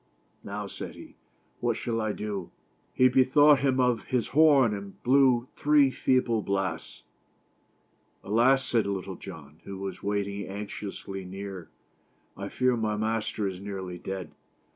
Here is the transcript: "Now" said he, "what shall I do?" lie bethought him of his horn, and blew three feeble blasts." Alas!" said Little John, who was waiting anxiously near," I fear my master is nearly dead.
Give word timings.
"Now" 0.51 0.65
said 0.65 0.95
he, 0.95 1.13
"what 1.59 1.77
shall 1.77 2.01
I 2.01 2.11
do?" 2.11 2.49
lie 2.97 3.07
bethought 3.07 3.59
him 3.59 3.79
of 3.79 4.05
his 4.05 4.29
horn, 4.29 4.73
and 4.73 4.99
blew 5.03 5.47
three 5.55 5.91
feeble 5.91 6.41
blasts." 6.41 7.03
Alas!" 8.23 8.65
said 8.65 8.87
Little 8.87 9.13
John, 9.15 9.61
who 9.63 9.77
was 9.77 10.01
waiting 10.01 10.47
anxiously 10.47 11.23
near," 11.23 11.69
I 12.35 12.49
fear 12.49 12.75
my 12.75 12.97
master 12.97 13.47
is 13.47 13.61
nearly 13.61 13.99
dead. 13.99 14.31